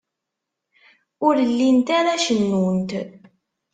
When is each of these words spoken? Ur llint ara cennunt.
Ur 1.27 1.35
llint 1.55 1.87
ara 1.99 2.13
cennunt. 2.25 2.91